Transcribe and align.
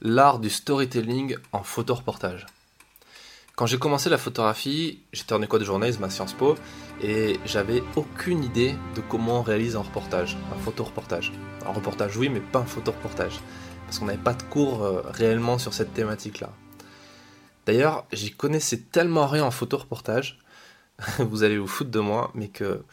l'art 0.00 0.38
du 0.38 0.50
storytelling 0.50 1.36
en 1.52 1.62
photoreportage. 1.62 2.46
Quand 3.56 3.66
j'ai 3.66 3.78
commencé 3.78 4.08
la 4.08 4.18
photographie, 4.18 5.00
j'étais 5.12 5.32
en 5.32 5.42
école 5.42 5.60
de 5.60 5.64
journalisme 5.64 6.04
à 6.04 6.10
Sciences 6.10 6.32
Po 6.32 6.54
et 7.02 7.40
j'avais 7.44 7.82
aucune 7.96 8.44
idée 8.44 8.76
de 8.94 9.00
comment 9.00 9.40
on 9.40 9.42
réalise 9.42 9.74
un 9.74 9.80
reportage, 9.80 10.36
un 10.54 10.58
photoreportage. 10.60 11.32
Un 11.66 11.72
reportage 11.72 12.16
oui, 12.16 12.28
mais 12.28 12.38
pas 12.40 12.60
un 12.60 12.64
photoreportage, 12.64 13.40
parce 13.84 13.98
qu'on 13.98 14.04
n'avait 14.04 14.22
pas 14.22 14.34
de 14.34 14.44
cours 14.44 14.84
euh, 14.84 15.02
réellement 15.06 15.58
sur 15.58 15.74
cette 15.74 15.92
thématique-là. 15.92 16.50
D'ailleurs, 17.66 18.06
j'y 18.12 18.30
connaissais 18.30 18.78
tellement 18.78 19.26
rien 19.26 19.44
en 19.44 19.50
photoreportage, 19.50 20.38
vous 21.18 21.42
allez 21.42 21.58
vous 21.58 21.66
foutre 21.66 21.90
de 21.90 22.00
moi, 22.00 22.30
mais 22.34 22.48
que 22.48 22.84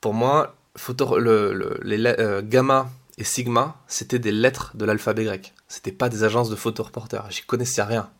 pour 0.00 0.14
moi, 0.14 0.54
photo, 0.76 1.16
euh, 1.18 2.42
gamma 2.42 2.88
et 3.18 3.24
sigma, 3.24 3.76
c'était 3.88 4.20
des 4.20 4.32
lettres 4.32 4.76
de 4.76 4.84
l'alphabet 4.84 5.24
grec. 5.24 5.52
C'était 5.70 5.92
pas 5.92 6.08
des 6.08 6.24
agences 6.24 6.50
de 6.50 6.56
photoreporters. 6.56 7.30
J'y 7.30 7.42
connaissais 7.42 7.84
rien. 7.84 8.10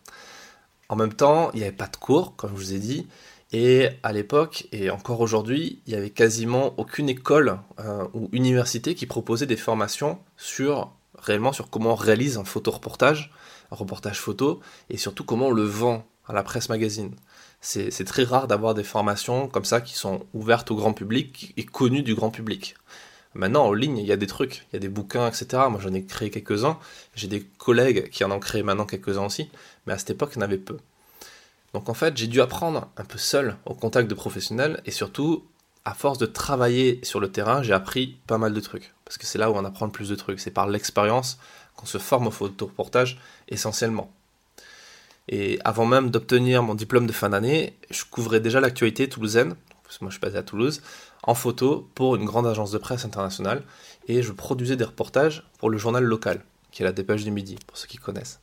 En 0.89 0.95
même 0.95 1.13
temps, 1.13 1.51
il 1.53 1.57
n'y 1.57 1.65
avait 1.65 1.77
pas 1.77 1.89
de 1.89 1.97
cours, 1.97 2.37
comme 2.37 2.51
je 2.51 2.55
vous 2.55 2.75
ai 2.75 2.79
dit, 2.79 3.09
et 3.51 3.89
à 4.05 4.13
l'époque, 4.13 4.69
et 4.71 4.89
encore 4.89 5.21
aujourd'hui, 5.21 5.83
il 5.85 5.93
n'y 5.93 5.99
avait 5.99 6.11
quasiment 6.11 6.75
aucune 6.79 7.09
école 7.09 7.59
euh, 7.81 8.07
ou 8.15 8.29
université 8.31 8.95
qui 8.95 9.07
proposait 9.07 9.47
des 9.47 9.57
formations 9.57 10.21
sur 10.37 10.93
réellement 11.19 11.53
sur 11.53 11.71
comment 11.71 11.91
on 11.91 11.97
réalise 11.97 12.39
un 12.39 12.45
photoreportage, 12.45 13.33
un 13.73 13.77
reportage 13.77 14.21
photo, 14.21 14.61
et 14.89 14.97
surtout 14.97 15.25
comment 15.25 15.49
on 15.49 15.53
le 15.53 15.65
vend 15.65 16.07
à 16.29 16.33
la 16.33 16.45
presse 16.45 16.69
magazine. 16.69 17.17
C'est 17.61 18.05
très 18.07 18.23
rare 18.23 18.47
d'avoir 18.47 18.75
des 18.75 18.85
formations 18.85 19.49
comme 19.49 19.65
ça 19.65 19.81
qui 19.81 19.95
sont 19.95 20.25
ouvertes 20.35 20.71
au 20.71 20.77
grand 20.77 20.93
public 20.93 21.53
et 21.57 21.65
connues 21.65 22.05
du 22.05 22.15
grand 22.15 22.31
public. 22.31 22.77
Maintenant, 23.35 23.67
en 23.67 23.73
ligne, 23.73 23.99
il 23.99 24.07
y 24.07 24.13
a 24.13 24.17
des 24.17 24.27
trucs, 24.27 24.67
il 24.71 24.75
y 24.75 24.77
a 24.77 24.81
des 24.81 24.89
bouquins, 24.89 25.29
etc. 25.29 25.63
Moi, 25.71 25.81
j'en 25.81 25.93
ai 25.93 26.05
créé 26.05 26.31
quelques-uns. 26.31 26.79
J'ai 27.15 27.29
des 27.29 27.43
collègues 27.59 28.11
qui 28.11 28.25
en 28.25 28.31
ont 28.31 28.41
créé 28.41 28.63
maintenant 28.63 28.87
quelques-uns 28.87 29.27
aussi. 29.27 29.51
Mais 29.87 29.93
à 29.93 29.99
cette 29.99 30.11
époque, 30.11 30.33
il 30.35 30.37
y 30.37 30.39
en 30.41 30.43
avait 30.43 30.59
peu. 30.59 30.79
Donc, 31.73 31.89
en 31.89 31.95
fait, 31.95 32.17
j'ai 32.17 32.27
dû 32.27 32.41
apprendre 32.41 32.89
un 32.97 33.05
peu 33.05 33.19
seul 33.19 33.57
au 33.67 33.75
contact 33.75 34.09
de 34.09 34.15
professionnels. 34.15 34.81
Et 34.85 34.91
surtout, 34.91 35.45
à 35.85 35.95
force 35.95 36.19
de 36.19 36.27
travailler 36.27 36.99
sur 37.05 37.21
le 37.21 37.31
terrain, 37.31 37.63
j'ai 37.63 37.73
appris 37.73 38.19
pas 38.27 38.39
mal 38.39 38.53
de 38.53 38.61
trucs. 38.61 38.93
Parce 39.05 39.17
que 39.17 39.27
c'est 39.27 39.39
là 39.39 39.51
où 39.51 39.55
on 39.55 39.65
apprend 39.65 39.87
le 39.87 39.93
plus 39.93 40.09
de 40.09 40.17
trucs. 40.17 40.41
C'est 40.41 40.51
par 40.51 40.67
l'expérience 40.67 41.39
qu'on 41.77 41.87
se 41.87 41.99
forme 41.99 42.27
au 42.27 42.31
photoreportage 42.33 43.21
essentiellement. 43.49 44.13
Et 45.29 45.61
avant 45.65 45.87
même 45.87 46.11
d'obtenir 46.11 46.63
mon 46.65 46.75
diplôme 46.75 47.07
de 47.07 47.13
fin 47.13 47.31
d'année, 47.31 47.77
je 47.91 48.03
couvrais 48.05 48.41
déjà 48.41 48.61
l'actualité 48.61 49.09
toulousaine, 49.09 49.55
parce 49.91 49.99
que 49.99 50.05
moi 50.05 50.11
je 50.11 50.19
suis 50.19 50.21
basé 50.21 50.39
à 50.39 50.45
Toulouse, 50.45 50.83
en 51.25 51.35
photo 51.35 51.91
pour 51.97 52.15
une 52.15 52.25
grande 52.25 52.47
agence 52.47 52.71
de 52.71 52.79
presse 52.79 53.05
internationale 53.05 53.65
et 54.07 54.23
je 54.23 54.31
produisais 54.31 54.77
des 54.77 54.85
reportages 54.85 55.45
pour 55.59 55.69
le 55.69 55.79
journal 55.79 56.05
local, 56.05 56.45
qui 56.71 56.83
est 56.83 56.85
la 56.85 56.93
Dépêche 56.93 57.25
du 57.25 57.33
Midi, 57.33 57.59
pour 57.67 57.77
ceux 57.77 57.89
qui 57.89 57.97
connaissent. 57.97 58.39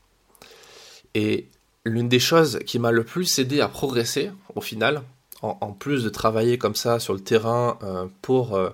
Et 1.16 1.48
l'une 1.86 2.10
des 2.10 2.20
choses 2.20 2.60
qui 2.66 2.80
m'a 2.80 2.92
le 2.92 3.06
plus 3.06 3.40
aidé 3.40 3.62
à 3.62 3.70
progresser, 3.70 4.30
au 4.56 4.62
final, 4.62 5.04
en, 5.42 5.72
plus 5.72 6.04
de 6.04 6.10
travailler 6.10 6.58
comme 6.58 6.76
ça 6.76 7.00
sur 7.00 7.14
le 7.14 7.22
terrain 7.22 7.80
euh, 7.82 8.08
pour, 8.22 8.58
euh, 8.58 8.72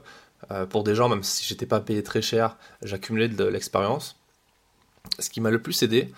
euh, 0.50 0.66
pour 0.66 0.84
des 0.84 0.96
gens, 0.96 1.10
même 1.10 1.22
si 1.22 1.46
j'étais 1.46 1.68
pas 1.68 1.80
payé 1.80 2.02
très 2.02 2.24
cher, 2.24 2.58
j'accumulais 2.82 3.28
de 3.28 3.44
l'expérience. 3.44 4.16
Ce 5.20 5.30
qui 5.30 5.42
m'a 5.42 5.52
le 5.52 5.62
plus 5.62 5.84
aidé, 5.84 6.12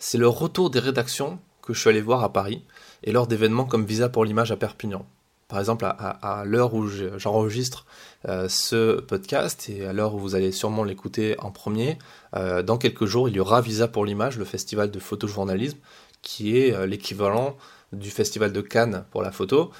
c'est 0.00 0.18
le 0.18 0.26
retour 0.26 0.68
des 0.70 0.80
rédactions 0.80 1.38
que 1.62 1.72
je 1.72 1.78
suis 1.78 1.90
allé 1.90 2.00
voir 2.00 2.24
à 2.24 2.32
Paris 2.32 2.64
et 3.04 3.12
lors 3.12 3.28
d'événements 3.28 3.66
comme 3.66 3.86
Visa 3.86 4.08
pour 4.08 4.24
l'image 4.24 4.50
à 4.50 4.56
Perpignan 4.56 5.06
par 5.52 5.60
exemple, 5.60 5.84
à, 5.84 6.44
l'heure 6.46 6.72
où 6.72 6.88
j'enregistre 7.18 7.84
euh, 8.26 8.48
ce 8.48 9.02
podcast 9.02 9.68
et 9.68 9.84
à 9.84 9.92
l'heure 9.92 10.14
où 10.14 10.18
vous 10.18 10.34
allez 10.34 10.50
sûrement 10.50 10.82
l'écouter 10.82 11.38
en 11.40 11.50
premier, 11.50 11.98
euh, 12.34 12.62
dans 12.62 12.78
quelques 12.78 13.04
jours, 13.04 13.28
il 13.28 13.36
y 13.36 13.38
aura 13.38 13.60
Visa 13.60 13.86
pour 13.86 14.06
l'image, 14.06 14.38
le 14.38 14.46
festival 14.46 14.90
de 14.90 14.98
photojournalisme, 14.98 15.76
qui 16.22 16.56
est 16.56 16.72
euh, 16.72 16.86
l'équivalent 16.86 17.54
du 17.92 18.08
festival 18.10 18.50
de 18.50 18.62
Cannes 18.62 19.04
pour 19.10 19.20
la 19.20 19.30
photo, 19.30 19.70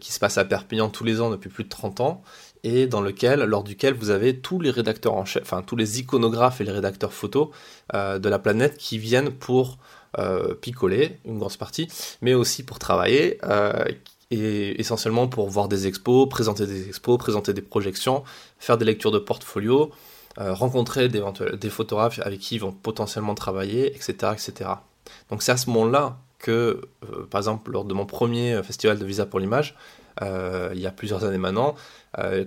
qui 0.00 0.14
se 0.14 0.18
passe 0.18 0.38
à 0.38 0.46
Perpignan 0.46 0.88
tous 0.88 1.04
les 1.04 1.20
ans 1.20 1.28
depuis 1.28 1.50
plus 1.50 1.64
de 1.64 1.68
30 1.68 2.00
ans, 2.00 2.22
et 2.64 2.86
dans 2.86 3.02
lequel, 3.02 3.40
lors 3.40 3.64
duquel 3.64 3.92
vous 3.92 4.08
avez 4.08 4.38
tous 4.38 4.58
les 4.60 4.70
rédacteurs 4.70 5.12
en 5.12 5.26
chef, 5.26 5.42
enfin 5.42 5.60
tous 5.60 5.76
les 5.76 6.00
iconographes 6.00 6.62
et 6.62 6.64
les 6.64 6.72
rédacteurs 6.72 7.12
photos 7.12 7.48
de 7.92 8.28
la 8.30 8.38
planète 8.38 8.78
qui 8.78 8.96
viennent 8.96 9.30
pour 9.30 9.76
picoler, 10.62 11.18
une 11.26 11.38
grosse 11.38 11.58
partie, 11.58 11.88
mais 12.22 12.32
aussi 12.32 12.62
pour 12.62 12.78
travailler, 12.78 13.38
et 14.30 14.80
essentiellement 14.80 15.28
pour 15.28 15.48
voir 15.48 15.68
des 15.68 15.86
expos, 15.86 16.28
présenter 16.28 16.66
des 16.66 16.88
expos, 16.88 17.18
présenter 17.18 17.52
des 17.52 17.62
projections, 17.62 18.24
faire 18.58 18.78
des 18.78 18.84
lectures 18.84 19.12
de 19.12 19.18
portfolio, 19.18 19.90
euh, 20.38 20.52
rencontrer 20.52 21.08
des, 21.08 21.22
des, 21.58 21.70
photographes 21.70 22.18
avec 22.18 22.40
qui 22.40 22.56
ils 22.56 22.60
vont 22.60 22.72
potentiellement 22.72 23.34
travailler, 23.34 23.94
etc. 23.94 24.32
etc. 24.32 24.70
Donc 25.30 25.42
c'est 25.42 25.52
à 25.52 25.56
ce 25.56 25.70
moment-là 25.70 26.18
que, 26.38 26.82
euh, 27.04 27.26
par 27.30 27.38
exemple, 27.38 27.70
lors 27.70 27.84
de 27.84 27.94
mon 27.94 28.04
premier 28.04 28.62
festival 28.62 28.98
de 28.98 29.04
Visa 29.04 29.26
pour 29.26 29.40
l'image, 29.40 29.76
euh, 30.22 30.70
il 30.74 30.80
y 30.80 30.86
a 30.86 30.90
plusieurs 30.90 31.24
années 31.24 31.38
maintenant, 31.38 31.74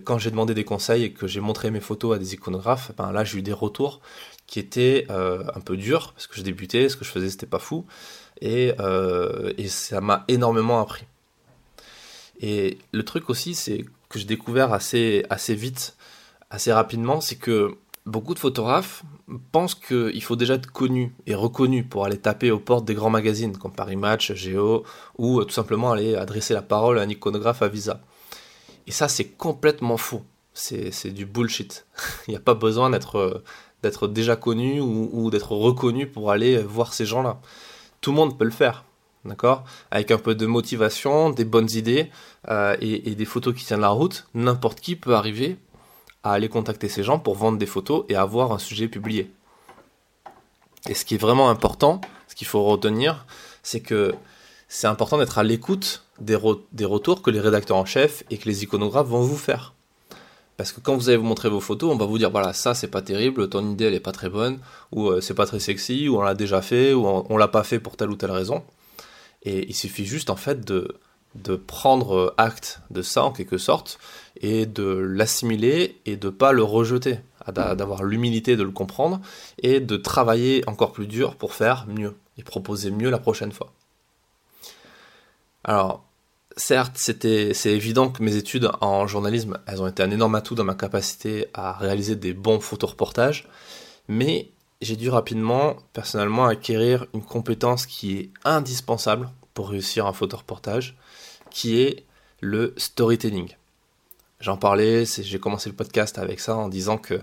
quand 0.03 0.17
j'ai 0.17 0.31
demandé 0.31 0.55
des 0.55 0.63
conseils 0.63 1.03
et 1.03 1.13
que 1.13 1.27
j'ai 1.27 1.41
montré 1.41 1.69
mes 1.69 1.79
photos 1.79 2.15
à 2.15 2.19
des 2.19 2.33
iconographes, 2.33 2.91
ben 2.97 3.11
là 3.11 3.23
j'ai 3.23 3.37
eu 3.37 3.43
des 3.43 3.53
retours 3.53 4.01
qui 4.47 4.57
étaient 4.57 5.05
un 5.09 5.61
peu 5.61 5.77
durs, 5.77 6.13
parce 6.13 6.25
que 6.25 6.35
je 6.37 6.41
débutais, 6.41 6.89
ce 6.89 6.97
que 6.97 7.05
je 7.05 7.11
faisais 7.11 7.29
c'était 7.29 7.45
pas 7.45 7.59
fou, 7.59 7.85
et 8.41 8.73
ça 9.67 10.01
m'a 10.01 10.25
énormément 10.27 10.81
appris. 10.81 11.05
Et 12.39 12.77
le 12.91 13.03
truc 13.03 13.29
aussi, 13.29 13.53
c'est 13.55 13.85
que 14.07 14.19
j'ai 14.19 14.25
découvert 14.25 14.73
assez, 14.73 15.25
assez 15.29 15.55
vite, 15.55 15.95
assez 16.49 16.71
rapidement, 16.71 17.21
c'est 17.21 17.35
que 17.35 17.77
beaucoup 18.05 18.33
de 18.33 18.39
photographes 18.39 19.03
pensent 19.51 19.75
qu'il 19.75 20.23
faut 20.23 20.35
déjà 20.35 20.55
être 20.55 20.71
connu 20.71 21.13
et 21.27 21.35
reconnu 21.35 21.83
pour 21.83 22.05
aller 22.05 22.17
taper 22.17 22.49
aux 22.51 22.59
portes 22.59 22.85
des 22.85 22.95
grands 22.95 23.09
magazines 23.09 23.55
comme 23.57 23.73
Paris 23.73 23.97
Match, 23.97 24.33
Géo, 24.33 24.83
ou 25.17 25.43
tout 25.43 25.53
simplement 25.53 25.91
aller 25.91 26.15
adresser 26.15 26.53
la 26.53 26.61
parole 26.61 26.97
à 26.99 27.03
un 27.03 27.09
iconographe 27.09 27.61
à 27.61 27.67
visa. 27.67 28.01
Et 28.87 28.91
ça, 28.91 29.07
c'est 29.07 29.27
complètement 29.27 29.97
faux. 29.97 30.23
C'est 30.53 31.11
du 31.11 31.25
bullshit. 31.25 31.85
Il 32.27 32.31
n'y 32.31 32.37
a 32.37 32.41
pas 32.41 32.55
besoin 32.55 32.89
d'être 32.89 34.07
déjà 34.07 34.35
connu 34.35 34.81
ou 34.81 35.29
d'être 35.29 35.51
reconnu 35.51 36.07
pour 36.07 36.31
aller 36.31 36.57
voir 36.57 36.93
ces 36.93 37.05
gens-là. 37.05 37.39
Tout 38.01 38.11
le 38.11 38.17
monde 38.17 38.37
peut 38.37 38.45
le 38.45 38.51
faire 38.51 38.85
d'accord? 39.25 39.63
Avec 39.91 40.11
un 40.11 40.17
peu 40.17 40.35
de 40.35 40.45
motivation, 40.45 41.29
des 41.29 41.45
bonnes 41.45 41.69
idées 41.71 42.09
euh, 42.49 42.75
et, 42.81 43.15
des 43.15 43.25
photos 43.25 43.53
qui 43.53 43.65
tiennent 43.65 43.81
la 43.81 43.89
route, 43.89 44.27
n'importe 44.33 44.79
qui 44.79 44.95
peut 44.95 45.15
arriver 45.15 45.57
à 46.23 46.33
aller 46.33 46.49
contacter 46.49 46.89
ces 46.89 47.03
gens 47.03 47.19
pour 47.19 47.35
vendre 47.35 47.57
des 47.57 47.65
photos 47.65 48.05
et 48.09 48.15
avoir 48.15 48.51
un 48.51 48.59
sujet 48.59 48.87
publié. 48.87 49.31
Et 50.87 50.93
ce 50.93 51.05
qui 51.05 51.15
est 51.15 51.19
vraiment 51.19 51.49
important, 51.49 52.01
ce 52.27 52.35
qu'il 52.35 52.47
faut 52.47 52.63
retenir, 52.63 53.25
c'est 53.63 53.81
que 53.81 54.13
c'est 54.67 54.87
important 54.87 55.17
d'être 55.17 55.37
à 55.37 55.43
l'écoute 55.43 56.05
des, 56.19 56.37
des, 56.73 56.85
retours 56.85 57.21
que 57.21 57.31
les 57.31 57.39
rédacteurs 57.39 57.77
en 57.77 57.85
chef 57.85 58.23
et 58.29 58.37
que 58.37 58.47
les 58.47 58.63
iconographes 58.63 59.07
vont 59.07 59.21
vous 59.21 59.37
faire. 59.37 59.73
Parce 60.57 60.73
que 60.73 60.81
quand 60.81 60.95
vous 60.95 61.07
allez 61.07 61.17
vous 61.17 61.25
montrer 61.25 61.49
vos 61.49 61.61
photos, 61.61 61.89
on 61.93 61.97
va 61.97 62.05
vous 62.05 62.17
dire 62.17 62.31
voilà, 62.31 62.51
ça 62.51 62.73
c'est 62.73 62.89
pas 62.89 63.01
terrible, 63.01 63.47
ton 63.49 63.71
idée 63.71 63.85
elle 63.85 63.93
est 63.93 64.01
pas 64.01 64.11
très 64.11 64.29
bonne, 64.29 64.59
ou 64.91 65.07
euh, 65.07 65.21
c'est 65.21 65.33
pas 65.33 65.45
très 65.45 65.59
sexy, 65.59 66.09
ou 66.09 66.17
on 66.17 66.21
l'a 66.21 66.35
déjà 66.35 66.61
fait, 66.61 66.93
ou 66.93 67.07
on, 67.07 67.25
on 67.29 67.37
l'a 67.37 67.47
pas 67.47 67.63
fait 67.63 67.79
pour 67.79 67.95
telle 67.95 68.09
ou 68.09 68.17
telle 68.17 68.31
raison. 68.31 68.63
Et 69.43 69.67
il 69.69 69.75
suffit 69.75 70.05
juste 70.05 70.29
en 70.29 70.35
fait 70.35 70.65
de, 70.65 70.97
prendre 71.67 72.33
acte 72.37 72.81
de 72.89 73.01
ça 73.01 73.23
en 73.23 73.31
quelque 73.31 73.57
sorte 73.57 73.99
et 74.41 74.65
de 74.65 74.83
l'assimiler 74.83 75.99
et 76.05 76.17
de 76.17 76.29
pas 76.29 76.51
le 76.51 76.63
rejeter, 76.63 77.19
d'avoir 77.47 78.03
l'humilité 78.03 78.57
de 78.57 78.63
le 78.63 78.71
comprendre 78.71 79.21
et 79.61 79.79
de 79.79 79.97
travailler 79.97 80.63
encore 80.67 80.91
plus 80.91 81.07
dur 81.07 81.35
pour 81.35 81.53
faire 81.53 81.85
mieux 81.87 82.15
et 82.37 82.43
proposer 82.43 82.91
mieux 82.91 83.09
la 83.09 83.19
prochaine 83.19 83.51
fois. 83.51 83.71
Alors, 85.63 86.05
certes, 86.57 86.97
c'est 86.97 87.65
évident 87.65 88.09
que 88.09 88.23
mes 88.23 88.35
études 88.35 88.69
en 88.81 89.07
journalisme, 89.07 89.59
elles 89.65 89.81
ont 89.81 89.87
été 89.87 90.03
un 90.03 90.11
énorme 90.11 90.35
atout 90.35 90.55
dans 90.55 90.63
ma 90.63 90.75
capacité 90.75 91.47
à 91.53 91.73
réaliser 91.73 92.15
des 92.15 92.33
bons 92.33 92.59
photoreportages, 92.59 93.47
mais 94.07 94.49
j'ai 94.81 94.95
dû 94.95 95.09
rapidement, 95.09 95.75
personnellement, 95.93 96.45
acquérir 96.45 97.05
une 97.13 97.23
compétence 97.23 97.85
qui 97.85 98.17
est 98.17 98.29
indispensable 98.45 99.29
pour 99.53 99.69
réussir 99.69 100.05
un 100.05 100.13
photoreportage, 100.13 100.97
qui 101.51 101.81
est 101.81 102.05
le 102.39 102.73
storytelling. 102.77 103.49
J'en 104.39 104.55
parlais, 104.55 105.03
j'ai 105.05 105.39
commencé 105.39 105.69
le 105.69 105.75
podcast 105.75 106.17
avec 106.17 106.39
ça 106.39 106.55
en 106.55 106.69
disant 106.69 106.97
que, 106.97 107.21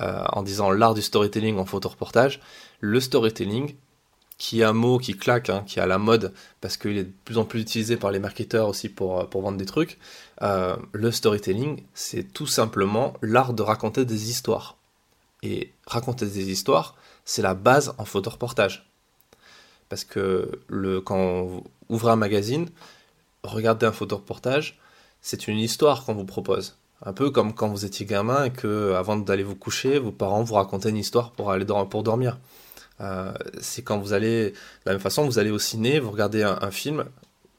euh, 0.00 0.24
en 0.32 0.42
disant 0.42 0.70
l'art 0.70 0.92
du 0.92 1.00
storytelling 1.00 1.56
en 1.58 1.64
photoreportage, 1.64 2.40
le 2.80 3.00
storytelling, 3.00 3.74
qui 4.36 4.60
est 4.60 4.64
un 4.64 4.74
mot 4.74 4.98
qui 4.98 5.16
claque, 5.16 5.50
hein, 5.50 5.64
qui 5.66 5.78
est 5.78 5.82
à 5.82 5.86
la 5.86 5.98
mode 5.98 6.32
parce 6.60 6.76
qu'il 6.76 6.96
est 6.96 7.04
de 7.04 7.12
plus 7.24 7.38
en 7.38 7.44
plus 7.44 7.60
utilisé 7.60 7.96
par 7.96 8.12
les 8.12 8.20
marketeurs 8.20 8.68
aussi 8.68 8.88
pour, 8.88 9.28
pour 9.28 9.42
vendre 9.42 9.58
des 9.58 9.66
trucs. 9.66 9.98
Euh, 10.42 10.76
le 10.92 11.10
storytelling, 11.10 11.82
c'est 11.94 12.32
tout 12.32 12.46
simplement 12.46 13.14
l'art 13.22 13.54
de 13.54 13.62
raconter 13.62 14.04
des 14.04 14.30
histoires. 14.30 14.77
Et 15.42 15.72
raconter 15.86 16.26
des 16.26 16.50
histoires, 16.50 16.96
c'est 17.24 17.42
la 17.42 17.54
base 17.54 17.94
en 17.98 18.04
photoreportage. 18.04 18.90
Parce 19.88 20.04
que 20.04 20.60
le, 20.66 21.00
quand 21.00 21.62
ouvrez 21.88 22.10
un 22.10 22.16
magazine, 22.16 22.68
regardez 23.42 23.86
un 23.86 23.92
photoreportage, 23.92 24.78
c'est 25.20 25.48
une 25.48 25.58
histoire 25.58 26.04
qu'on 26.04 26.14
vous 26.14 26.24
propose. 26.24 26.76
Un 27.04 27.12
peu 27.12 27.30
comme 27.30 27.54
quand 27.54 27.68
vous 27.68 27.84
étiez 27.84 28.06
gamin 28.06 28.44
et 28.44 28.50
que, 28.50 28.92
avant 28.94 29.16
d'aller 29.16 29.44
vous 29.44 29.54
coucher, 29.54 29.98
vos 29.98 30.10
parents 30.10 30.42
vous 30.42 30.54
racontaient 30.54 30.90
une 30.90 30.96
histoire 30.96 31.30
pour 31.30 31.52
aller 31.52 31.64
dormir. 31.64 32.38
c'est 33.60 33.82
quand 33.82 33.98
vous 33.98 34.12
allez, 34.12 34.50
de 34.50 34.56
la 34.86 34.92
même 34.92 35.00
façon, 35.00 35.24
vous 35.24 35.38
allez 35.38 35.50
au 35.50 35.60
ciné, 35.60 36.00
vous 36.00 36.10
regardez 36.10 36.42
un, 36.42 36.70
film, 36.72 37.04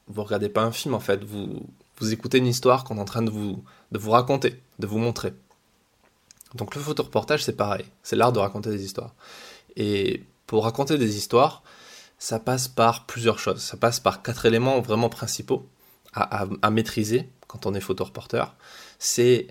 vous 0.08 0.22
regardez 0.22 0.50
pas 0.50 0.62
un 0.62 0.72
film 0.72 0.94
en 0.94 1.00
fait, 1.00 1.24
vous, 1.24 1.66
vous 1.98 2.12
écoutez 2.12 2.38
une 2.38 2.46
histoire 2.46 2.84
qu'on 2.84 2.98
est 2.98 3.00
en 3.00 3.06
train 3.06 3.22
de 3.22 3.30
vous, 3.30 3.64
de 3.92 3.98
vous 3.98 4.10
raconter, 4.10 4.60
de 4.78 4.86
vous 4.86 4.98
montrer. 4.98 5.32
Donc 6.54 6.74
le 6.74 6.80
photoreportage, 6.80 7.44
c'est 7.44 7.56
pareil, 7.56 7.84
c'est 8.02 8.16
l'art 8.16 8.32
de 8.32 8.38
raconter 8.38 8.70
des 8.70 8.84
histoires. 8.84 9.14
Et 9.76 10.24
pour 10.46 10.64
raconter 10.64 10.98
des 10.98 11.16
histoires, 11.16 11.62
ça 12.18 12.38
passe 12.38 12.68
par 12.68 13.06
plusieurs 13.06 13.38
choses. 13.38 13.60
Ça 13.60 13.76
passe 13.76 14.00
par 14.00 14.22
quatre 14.22 14.46
éléments 14.46 14.80
vraiment 14.80 15.08
principaux 15.08 15.68
à, 16.12 16.70
maîtriser 16.70 17.28
quand 17.46 17.66
on 17.66 17.74
est 17.74 17.80
photoreporteur. 17.80 18.54
C'est 18.98 19.48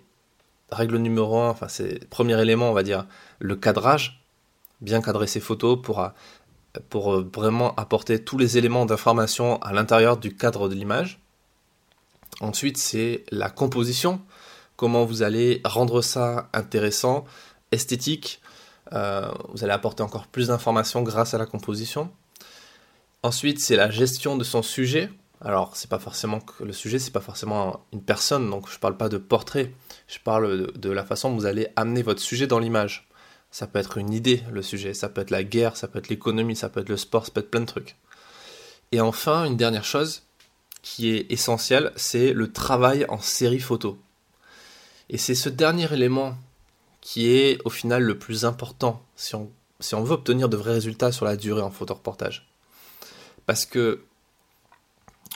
règle 0.72 0.98
numéro 0.98 1.40
un, 1.40 1.50
enfin 1.50 1.68
c'est 1.68 2.08
premier 2.10 2.40
élément, 2.40 2.70
on 2.70 2.74
va 2.74 2.84
dire, 2.84 3.08
le 3.40 3.56
cadrage. 3.56 4.24
Bien 4.82 5.02
cadrer 5.02 5.28
ses 5.28 5.40
photos 5.40 5.82
pour, 5.82 6.08
pour 6.90 7.22
vraiment 7.22 7.76
apporter 7.76 8.24
tous 8.24 8.38
les 8.38 8.58
éléments 8.58 8.86
d'information 8.86 9.62
à 9.62 9.74
l'intérieur 9.74 10.18
du 10.18 10.36
cadre 10.36 10.70
de 10.70 10.76
l'image. 10.76 11.20
Ensuite, 12.40 12.78
c'est 12.78 13.24
la 13.32 13.50
composition. 13.50 14.22
Comment 14.80 15.04
vous 15.04 15.24
allez 15.24 15.60
rendre 15.66 16.02
ça 16.02 16.48
intéressant, 16.54 17.26
esthétique. 17.74 18.40
Euh, 18.94 19.30
vous 19.50 19.66
allez 19.66 19.74
apporter 19.74 20.04
encore 20.04 20.26
plus 20.28 20.48
d'informations 20.48 21.02
grâce 21.02 21.34
à 21.34 21.38
la 21.38 21.46
composition. 21.46 22.10
Ensuite, 23.22 23.60
c'est 23.60 23.76
la 23.76 23.92
gestion 23.92 24.38
de 24.38 24.46
son 24.46 24.62
sujet. 24.62 25.10
Alors, 25.42 25.76
c'est 25.76 25.90
pas 25.90 26.00
forcément 26.00 26.40
que 26.40 26.64
le 26.64 26.72
sujet, 26.72 26.98
c'est 26.98 27.12
pas 27.12 27.20
forcément 27.20 27.86
une 27.92 28.02
personne, 28.02 28.50
donc 28.50 28.72
je 28.72 28.80
parle 28.80 28.96
pas 28.96 29.10
de 29.10 29.18
portrait. 29.18 29.74
Je 30.08 30.20
parle 30.20 30.72
de, 30.72 30.90
la 30.90 31.04
façon 31.04 31.32
dont 31.32 31.36
vous 31.36 31.46
allez 31.46 31.68
amener 31.76 32.02
votre 32.02 32.22
sujet 32.22 32.48
dans 32.48 32.60
l'image. 32.60 33.10
Ça 33.52 33.68
peut 33.68 33.80
être 33.80 33.98
une 33.98 34.14
idée, 34.14 34.44
le 34.50 34.62
sujet, 34.62 34.94
ça 34.94 35.10
peut 35.10 35.20
être 35.20 35.30
la 35.30 35.44
guerre, 35.44 35.76
ça 35.76 35.90
peut 35.90 36.00
être 36.00 36.08
l'économie, 36.08 36.56
ça 36.56 36.70
peut 36.70 36.80
être 36.80 36.88
le 36.88 36.96
sport, 36.96 37.26
ça 37.26 37.34
peut 37.34 37.42
être 37.42 37.52
plein 37.52 37.60
de 37.60 37.66
trucs. 37.66 37.98
Et 38.94 39.02
enfin, 39.02 39.44
une 39.44 39.58
dernière 39.58 39.84
chose 39.84 40.24
qui 40.82 41.10
est 41.10 41.30
essentielle, 41.30 41.92
c'est 41.98 42.32
le 42.32 42.54
travail 42.54 43.06
en 43.10 43.20
série 43.20 43.60
photo. 43.60 44.00
Et 45.10 45.18
c'est 45.18 45.36
ce 45.36 45.50
dernier 45.50 45.92
élément 45.92 46.38
qui 47.02 47.32
est 47.32 47.60
au 47.66 47.70
final 47.70 48.04
le 48.04 48.20
plus 48.20 48.46
important 48.46 49.04
si 49.16 49.36
on, 49.36 49.52
veut 50.04 50.14
obtenir 50.14 50.50
de 50.50 50.58
vrais 50.58 50.74
résultats 50.74 51.12
sur 51.12 51.26
la 51.26 51.36
durée 51.36 51.62
en 51.62 51.72
photo 51.72 51.94
reportage. 51.96 52.48
Parce 53.46 53.66
que 53.66 54.04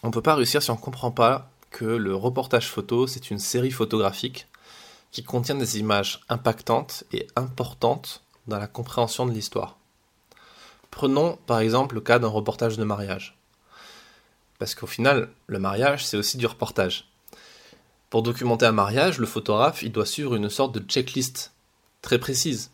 on 0.04 0.08
ne 0.08 0.12
peut 0.12 0.22
pas 0.22 0.36
réussir 0.36 0.62
si 0.62 0.70
on 0.70 0.76
ne 0.76 0.80
comprend 0.80 1.12
pas 1.12 1.50
que 1.72 1.86
le 1.86 2.14
reportage 2.16 2.68
photo, 2.68 3.08
c'est 3.08 3.32
une 3.32 3.40
série 3.40 3.72
photographique 3.72 4.48
qui 5.12 5.24
contient 5.24 5.56
des 5.56 5.80
images 5.80 6.22
impactantes 6.30 7.06
et 7.14 7.28
importantes 7.36 8.24
dans 8.48 8.60
la 8.60 8.68
compréhension 8.68 9.26
de 9.26 9.32
l'histoire. 9.32 9.78
Prenons 10.92 11.38
par 11.48 11.60
exemple 11.60 11.96
le 11.96 12.02
cas 12.02 12.20
d'un 12.20 12.28
reportage 12.28 12.78
de 12.78 12.84
mariage. 12.84 13.38
Parce 14.60 14.76
qu'au 14.76 14.88
final, 14.88 15.30
le 15.48 15.60
mariage, 15.60 16.06
c'est 16.06 16.18
aussi 16.18 16.38
du 16.38 16.46
reportage. 16.46 17.13
Pour 18.14 18.22
documenter 18.22 18.68
un 18.68 18.74
mariage, 18.74 19.18
le 19.18 19.26
photographe, 19.26 19.82
il 19.82 19.92
doit 19.92 20.06
suivre 20.06 20.36
une 20.36 20.48
sorte 20.48 20.76
de 20.76 20.88
checklist 20.88 21.52
très 22.04 22.20
précise. 22.20 22.70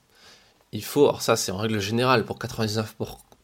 Il 0.73 0.83
faut, 0.83 1.05
alors 1.05 1.21
ça 1.21 1.37
c'est 1.37 1.53
en 1.53 1.57
règle 1.57 1.79
générale 1.79 2.25
pour 2.25 2.37
99%, 2.37 2.83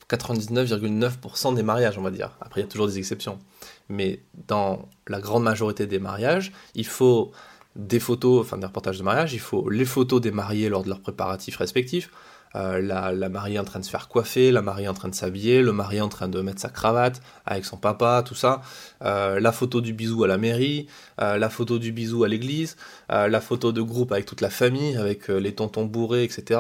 99,9% 0.10 1.56
des 1.56 1.64
mariages, 1.64 1.98
on 1.98 2.02
va 2.02 2.12
dire. 2.12 2.32
Après, 2.42 2.60
il 2.60 2.66
y 2.66 2.68
a 2.68 2.70
toujours 2.70 2.88
des 2.88 2.98
exceptions. 2.98 3.40
Mais 3.88 4.20
dans 4.50 4.90
la 5.08 5.22
grande 5.22 5.44
majorité 5.44 5.88
des 5.88 6.00
mariages, 6.00 6.52
il 6.74 6.86
faut 6.86 7.32
des 7.78 8.02
photos, 8.02 8.42
enfin 8.42 8.58
des 8.58 8.66
reportages 8.66 8.98
de 8.98 9.04
mariage, 9.04 9.34
il 9.34 9.40
faut 9.40 9.70
les 9.70 9.86
photos 9.86 10.20
des 10.20 10.32
mariés 10.32 10.68
lors 10.68 10.84
de 10.84 10.90
leurs 10.90 11.00
préparatifs 11.00 11.56
respectifs, 11.56 12.12
euh, 12.56 12.82
la, 12.82 13.30
mariée 13.30 13.60
en 13.60 13.66
train 13.66 13.80
de 13.80 13.86
se 13.86 13.90
faire 13.90 14.08
coiffer, 14.08 14.52
la 14.52 14.62
mariée 14.62 14.88
en 14.88 14.94
train 14.94 15.10
de 15.10 15.16
s'habiller, 15.16 15.62
le 15.62 15.74
mari 15.74 16.00
en 16.00 16.08
train 16.08 16.30
de 16.30 16.40
mettre 16.40 16.62
sa 16.62 16.70
cravate 16.70 17.22
avec 17.46 17.66
son 17.66 17.76
papa, 17.76 18.24
tout 18.26 18.36
ça, 18.36 18.62
euh, 19.04 19.42
la 19.42 19.52
photo 19.52 19.82
du 19.82 19.92
bisou 19.92 20.24
à 20.24 20.28
la 20.28 20.38
mairie, 20.38 20.88
euh, 21.22 21.38
la 21.38 21.50
photo 21.50 21.80
du 21.80 21.92
bisou 21.92 22.24
à 22.24 22.30
l'église, 22.30 22.78
la 23.10 23.42
photo 23.42 23.72
de 23.72 23.82
groupe 23.82 24.12
avec 24.12 24.26
toute 24.26 24.42
la 24.42 24.50
famille, 24.50 24.96
avec 24.96 25.28
les 25.28 25.54
tontons 25.54 25.86
bourrés, 25.86 26.24
etc., 26.24 26.60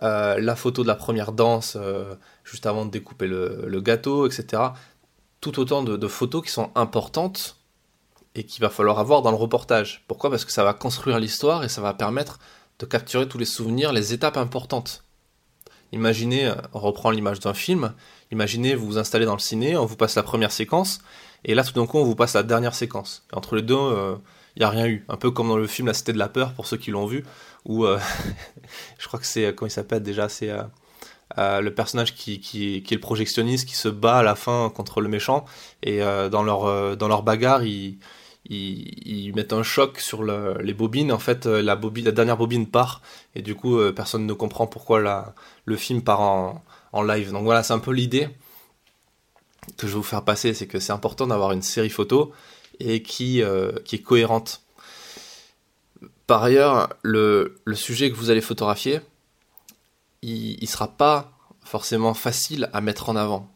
la 0.00 0.56
photo 0.56 0.82
de 0.82 0.88
la 0.88 0.94
première 0.94 1.32
danse 1.32 1.76
juste 2.44 2.66
avant 2.66 2.86
de 2.86 2.90
découper 2.90 3.26
le, 3.26 3.80
gâteau, 3.80 4.26
etc. 4.26 4.62
Tout 5.40 5.58
autant 5.60 5.82
de, 5.82 6.08
photos 6.08 6.42
qui 6.42 6.50
sont 6.50 6.70
importantes 6.74 7.56
et 8.34 8.44
qu'il 8.44 8.62
va 8.62 8.70
falloir 8.70 8.98
avoir 8.98 9.22
dans 9.22 9.30
le 9.30 9.36
reportage. 9.36 10.04
Pourquoi? 10.08 10.30
Parce 10.30 10.44
que 10.44 10.52
ça 10.52 10.64
va 10.64 10.74
construire 10.74 11.18
l'histoire 11.18 11.64
et 11.64 11.68
ça 11.68 11.80
va 11.80 11.94
permettre 11.94 12.38
de 12.78 12.86
capturer 12.86 13.28
tous 13.28 13.38
les 13.38 13.46
souvenirs, 13.46 13.92
les 13.92 14.12
étapes 14.12 14.36
importantes. 14.36 15.05
Imaginez, 15.92 16.52
on 16.72 16.80
reprend 16.80 17.10
l'image 17.10 17.40
d'un 17.40 17.54
film, 17.54 17.92
imaginez 18.30 18.74
vous 18.74 18.86
vous 18.86 18.98
installez 18.98 19.24
dans 19.24 19.34
le 19.34 19.40
ciné, 19.40 19.76
on 19.76 19.86
vous 19.86 19.96
passe 19.96 20.16
la 20.16 20.22
première 20.22 20.52
séquence, 20.52 21.00
et 21.44 21.54
là 21.54 21.64
tout 21.64 21.72
d'un 21.72 21.86
coup 21.86 21.98
on 21.98 22.04
vous 22.04 22.16
passe 22.16 22.34
la 22.34 22.42
dernière 22.42 22.74
séquence. 22.74 23.24
entre 23.32 23.56
les 23.56 23.62
deux, 23.62 23.74
il 23.74 23.78
euh, 23.78 24.16
n'y 24.56 24.64
a 24.64 24.70
rien 24.70 24.86
eu. 24.86 25.04
Un 25.08 25.16
peu 25.16 25.30
comme 25.30 25.48
dans 25.48 25.56
le 25.56 25.66
film 25.66 25.86
La 25.86 25.94
Cité 25.94 26.12
de 26.12 26.18
la 26.18 26.28
Peur, 26.28 26.52
pour 26.52 26.66
ceux 26.66 26.76
qui 26.76 26.90
l'ont 26.90 27.06
vu, 27.06 27.24
où 27.64 27.84
euh, 27.84 27.98
je 28.98 29.06
crois 29.06 29.20
que 29.20 29.26
c'est, 29.26 29.54
comment 29.54 29.68
il 29.68 29.72
s'appelle 29.72 30.02
déjà, 30.02 30.28
c'est 30.28 30.50
euh, 31.38 31.60
le 31.60 31.74
personnage 31.74 32.14
qui, 32.14 32.82
est 32.84 32.90
le 32.90 33.00
projectionniste, 33.00 33.68
qui 33.68 33.76
se 33.76 33.88
bat 33.88 34.18
à 34.18 34.22
la 34.22 34.34
fin 34.34 34.70
contre 34.74 35.00
le 35.00 35.08
méchant, 35.08 35.44
et 35.82 36.00
dans, 36.00 36.42
leur, 36.42 36.96
dans 36.96 37.08
leur 37.08 37.22
bagarre, 37.22 37.62
ils 38.48 39.34
mettent 39.34 39.52
un 39.52 39.62
choc 39.62 39.98
sur 39.98 40.22
les 40.22 40.74
bobines. 40.74 41.12
En 41.12 41.18
fait, 41.18 41.46
euh, 41.46 41.62
la, 41.62 41.76
bobine, 41.76 42.10
dernière 42.10 42.36
bobine 42.36 42.66
part 42.66 43.02
et 43.34 43.42
du 43.42 43.54
coup, 43.54 43.78
euh, 43.78 43.92
personne 43.92 44.26
ne 44.26 44.32
comprend 44.32 44.66
pourquoi 44.66 45.34
le 45.64 45.76
film 45.76 46.02
part 46.02 46.20
en, 46.20 46.62
live. 47.02 47.32
Donc 47.32 47.44
voilà, 47.44 47.62
c'est 47.62 47.74
un 47.74 47.78
peu 47.78 47.92
l'idée 47.92 48.28
que 49.76 49.86
je 49.86 49.92
vais 49.92 49.98
vous 49.98 50.02
faire 50.02 50.24
passer, 50.24 50.54
c'est 50.54 50.66
que 50.66 50.78
c'est 50.78 50.92
important 50.92 51.26
d'avoir 51.26 51.52
une 51.52 51.60
série 51.60 51.90
photo 51.90 52.32
et 52.80 53.02
qui, 53.02 53.42
euh, 53.42 53.72
est 53.92 54.02
cohérente. 54.02 54.62
Par 56.26 56.42
ailleurs, 56.42 56.88
le, 57.02 57.56
sujet 57.74 58.10
que 58.10 58.16
vous 58.16 58.30
allez 58.30 58.40
photographier, 58.40 59.00
il 60.22 60.58
ne 60.60 60.66
sera 60.66 60.88
pas 60.88 61.32
forcément 61.62 62.14
facile 62.14 62.70
à 62.72 62.80
mettre 62.80 63.10
en 63.10 63.16
avant. 63.16 63.50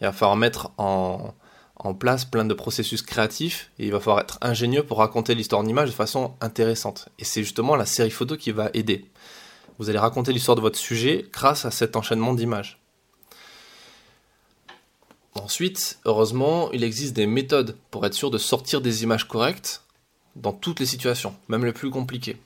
Il 0.00 0.04
va 0.04 0.12
falloir 0.12 0.36
mettre 0.36 0.70
en, 0.76 1.32
en 1.86 1.94
place 1.94 2.24
plein 2.24 2.44
de 2.44 2.54
processus 2.54 3.02
créatifs 3.02 3.70
et 3.78 3.86
il 3.86 3.92
va 3.92 4.00
falloir 4.00 4.20
être 4.20 4.38
ingénieux 4.40 4.82
pour 4.82 4.98
raconter 4.98 5.34
l'histoire 5.34 5.60
en 5.60 5.66
image 5.66 5.90
de 5.90 5.94
façon 5.94 6.34
intéressante. 6.40 7.08
Et 7.18 7.24
c'est 7.24 7.42
justement 7.42 7.76
la 7.76 7.86
série 7.86 8.10
photo 8.10 8.36
qui 8.36 8.50
va 8.50 8.70
aider. 8.74 9.06
Vous 9.78 9.88
allez 9.88 9.98
raconter 9.98 10.32
l'histoire 10.32 10.56
de 10.56 10.60
votre 10.60 10.78
sujet 10.78 11.26
grâce 11.32 11.64
à 11.64 11.70
cet 11.70 11.96
enchaînement 11.96 12.34
d'images. 12.34 12.80
Ensuite, 15.34 15.98
heureusement, 16.06 16.72
il 16.72 16.82
existe 16.82 17.14
des 17.14 17.26
méthodes 17.26 17.76
pour 17.90 18.04
être 18.06 18.14
sûr 18.14 18.30
de 18.30 18.38
sortir 18.38 18.80
des 18.80 19.02
images 19.02 19.28
correctes 19.28 19.82
dans 20.34 20.52
toutes 20.52 20.80
les 20.80 20.86
situations, 20.86 21.36
même 21.48 21.64
les 21.64 21.72
plus 21.72 21.90
compliquées. 21.90 22.38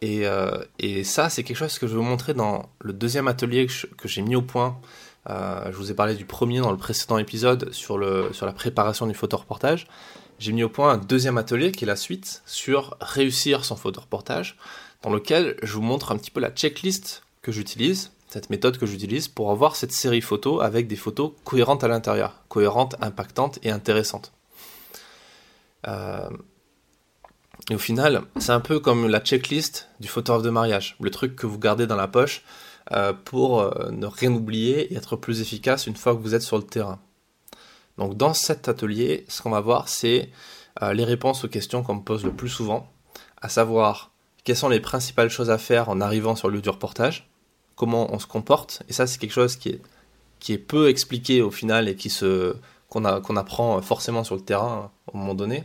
Et, 0.00 0.26
euh, 0.26 0.64
ça, 1.04 1.30
c'est 1.30 1.44
quelque 1.44 1.56
chose 1.56 1.78
que 1.78 1.86
je 1.86 1.92
vais 1.92 1.98
vous 1.98 2.04
montrer 2.04 2.34
dans 2.34 2.68
le 2.80 2.92
deuxième 2.92 3.28
atelier 3.28 3.68
que 3.96 4.08
j'ai 4.08 4.22
mis 4.22 4.34
au 4.34 4.42
point 4.42 4.80
euh, 5.30 5.70
je 5.70 5.76
vous 5.76 5.90
ai 5.90 5.94
parlé 5.94 6.14
du 6.14 6.24
premier 6.24 6.60
dans 6.60 6.70
le 6.70 6.76
précédent 6.76 7.18
épisode 7.18 7.72
sur, 7.72 7.98
la 7.98 8.52
préparation 8.52 9.06
du 9.06 9.14
photoreportage. 9.14 9.86
J'ai 10.38 10.52
mis 10.52 10.64
au 10.64 10.68
point 10.68 10.92
un 10.92 10.98
deuxième 10.98 11.38
atelier 11.38 11.70
qui 11.70 11.84
est 11.84 11.86
la 11.86 11.96
suite 11.96 12.42
sur 12.46 12.96
réussir 13.00 13.64
son 13.64 13.76
photoreportage, 13.76 14.56
dans 15.02 15.10
lequel 15.10 15.56
je 15.62 15.74
vous 15.74 15.82
montre 15.82 16.10
un 16.10 16.16
petit 16.16 16.30
peu 16.30 16.40
la 16.40 16.50
checklist 16.50 17.22
que 17.42 17.52
j'utilise, 17.52 18.10
cette 18.28 18.50
méthode 18.50 18.78
que 18.78 18.86
j'utilise 18.86 19.28
pour 19.28 19.50
avoir 19.50 19.76
cette 19.76 19.92
série 19.92 20.20
photo 20.20 20.60
avec 20.60 20.88
des 20.88 20.96
photos 20.96 21.32
cohérentes 21.44 21.84
à 21.84 21.88
l'intérieur, 21.88 22.42
cohérentes, 22.48 22.96
impactantes 23.00 23.58
et 23.62 23.70
intéressantes. 23.70 24.32
Euh, 25.86 26.30
et 27.70 27.74
au 27.74 27.78
final, 27.78 28.22
c'est 28.38 28.52
un 28.52 28.60
peu 28.60 28.80
comme 28.80 29.08
la 29.08 29.20
checklist 29.20 29.88
du 30.00 30.08
photographe 30.08 30.42
de 30.42 30.50
mariage, 30.50 30.96
le 31.00 31.10
truc 31.10 31.36
que 31.36 31.46
vous 31.46 31.58
gardez 31.58 31.86
dans 31.86 31.96
la 31.96 32.08
poche 32.08 32.42
pour 33.24 33.60
euh, 33.60 33.90
ne 33.90 34.06
rien 34.06 34.32
oublier 34.32 34.92
et 34.92 34.96
être 34.96 35.16
plus 35.16 35.40
efficace 35.40 35.86
une 35.86 35.96
fois 35.96 36.14
que 36.14 36.20
vous 36.20 36.34
êtes 36.34 36.42
sur 36.42 36.56
le 36.56 36.64
terrain. 36.64 36.98
Donc 37.98 38.16
dans 38.16 38.34
cet 38.34 38.68
atelier, 38.68 39.24
ce 39.28 39.42
qu'on 39.42 39.50
va 39.50 39.60
voir, 39.60 39.88
c'est 39.88 40.30
euh, 40.82 40.92
les 40.92 41.04
réponses 41.04 41.44
aux 41.44 41.48
questions 41.48 41.82
qu'on 41.82 41.96
me 41.96 42.02
pose 42.02 42.24
le 42.24 42.32
plus 42.32 42.48
souvent, 42.48 42.90
à 43.40 43.48
savoir 43.48 44.10
quelles 44.44 44.56
sont 44.56 44.68
les 44.68 44.80
principales 44.80 45.30
choses 45.30 45.50
à 45.50 45.58
faire 45.58 45.88
en 45.88 46.00
arrivant 46.00 46.34
sur 46.34 46.48
le 46.48 46.56
lieu 46.56 46.62
du 46.62 46.70
reportage, 46.70 47.30
comment 47.76 48.12
on 48.12 48.18
se 48.18 48.26
comporte, 48.26 48.82
et 48.88 48.92
ça 48.92 49.06
c'est 49.06 49.18
quelque 49.18 49.32
chose 49.32 49.56
qui 49.56 49.68
est, 49.70 49.82
qui 50.40 50.52
est 50.52 50.58
peu 50.58 50.88
expliqué 50.88 51.42
au 51.42 51.50
final 51.50 51.88
et 51.88 51.94
qui 51.94 52.10
se 52.10 52.56
qu'on 52.88 53.04
apprend 53.36 53.80
forcément 53.80 54.22
sur 54.22 54.34
le 54.34 54.42
terrain 54.42 54.90
à 55.06 55.16
un 55.16 55.18
moment 55.18 55.34
donné, 55.34 55.64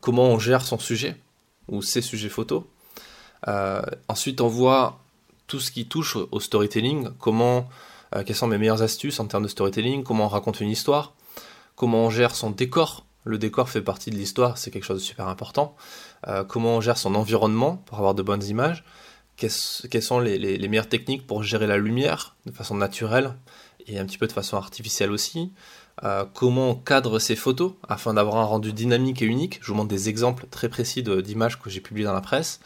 comment 0.00 0.30
on 0.30 0.38
gère 0.38 0.64
son 0.64 0.78
sujet 0.78 1.14
ou 1.68 1.82
ses 1.82 2.00
sujets 2.00 2.30
photos. 2.30 2.62
ensuite, 4.08 4.40
on 4.40 4.48
voit 4.48 4.98
tout 5.46 5.60
ce 5.60 5.70
qui 5.70 5.86
touche 5.86 6.16
au 6.16 6.40
storytelling, 6.40 7.10
comment, 7.18 7.68
euh, 8.14 8.22
quelles 8.24 8.36
sont 8.36 8.46
mes 8.46 8.58
meilleures 8.58 8.82
astuces 8.82 9.20
en 9.20 9.26
termes 9.26 9.44
de 9.44 9.48
storytelling, 9.48 10.02
comment 10.02 10.24
on 10.24 10.28
raconte 10.28 10.60
une 10.60 10.70
histoire, 10.70 11.14
comment 11.74 12.06
on 12.06 12.10
gère 12.10 12.34
son 12.34 12.50
décor. 12.50 13.06
Le 13.24 13.38
décor 13.38 13.68
fait 13.68 13.82
partie 13.82 14.10
de 14.10 14.16
l'histoire, 14.16 14.56
c'est 14.56 14.70
quelque 14.70 14.84
chose 14.84 15.00
de 15.00 15.04
super 15.04 15.28
important. 15.28 15.74
Euh, 16.28 16.44
comment 16.44 16.76
on 16.76 16.80
gère 16.80 16.98
son 16.98 17.14
environnement 17.14 17.76
pour 17.86 17.98
avoir 17.98 18.14
de 18.14 18.22
bonnes 18.22 18.44
images, 18.44 18.84
quelles 19.36 19.50
sont 19.50 20.18
les, 20.18 20.68
meilleures 20.68 20.88
techniques 20.88 21.26
pour 21.26 21.42
gérer 21.42 21.66
la 21.66 21.76
lumière 21.76 22.36
de 22.46 22.52
façon 22.52 22.74
naturelle 22.74 23.34
et 23.86 23.98
un 23.98 24.06
petit 24.06 24.18
peu 24.18 24.26
de 24.26 24.32
façon 24.32 24.56
artificielle 24.56 25.10
aussi. 25.10 25.52
Euh, 26.04 26.24
comment 26.34 26.70
on 26.70 26.74
cadre 26.74 27.18
ces 27.18 27.36
photos 27.36 27.72
afin 27.88 28.14
d'avoir 28.14 28.36
un 28.36 28.44
rendu 28.44 28.72
dynamique 28.72 29.22
et 29.22 29.26
unique. 29.26 29.58
Je 29.62 29.68
vous 29.68 29.74
montre 29.74 29.88
des 29.88 30.08
exemples 30.08 30.46
très 30.50 30.68
précis 30.68 31.02
d'images 31.02 31.58
que 31.60 31.70
j'ai 31.70 31.80
publiées 31.80 32.06
dans 32.06 32.14
la 32.14 32.20
presse. 32.20 32.60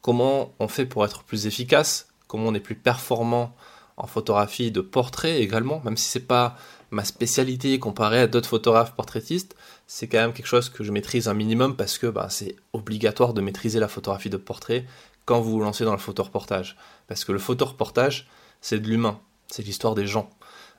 Comment 0.00 0.52
on 0.58 0.68
fait 0.68 0.86
pour 0.86 1.04
être 1.04 1.22
plus 1.24 1.46
efficace, 1.46 2.08
comment 2.34 2.48
on 2.48 2.54
est 2.54 2.58
plus 2.58 2.74
performant 2.74 3.54
en 3.96 4.08
photographie 4.08 4.72
de 4.72 4.80
portrait 4.80 5.40
également, 5.40 5.80
même 5.84 5.96
si 5.96 6.08
c'est 6.08 6.26
pas 6.26 6.56
ma 6.90 7.04
spécialité 7.04 7.78
comparée 7.78 8.18
à 8.18 8.26
d'autres 8.26 8.48
photographes 8.48 8.96
portraitistes, 8.96 9.54
c'est 9.86 10.08
quand 10.08 10.18
même 10.18 10.32
quelque 10.32 10.48
chose 10.48 10.68
que 10.68 10.82
je 10.82 10.90
maîtrise 10.90 11.28
un 11.28 11.34
minimum 11.34 11.76
parce 11.76 11.96
que 11.96 12.08
bah, 12.08 12.26
c'est 12.30 12.56
obligatoire 12.72 13.34
de 13.34 13.40
maîtriser 13.40 13.78
la 13.78 13.86
photographie 13.86 14.30
de 14.30 14.36
portrait 14.36 14.84
quand 15.26 15.40
vous 15.40 15.52
vous 15.52 15.60
lancez 15.60 15.84
dans 15.84 15.92
le 15.92 15.98
photoreportage. 15.98 16.76
Parce 17.06 17.24
que 17.24 17.30
le 17.30 17.38
photoreportage, 17.38 18.28
c'est 18.60 18.80
de 18.80 18.88
l'humain, 18.88 19.20
c'est 19.46 19.62
l'histoire 19.62 19.94
des 19.94 20.08
gens. 20.08 20.28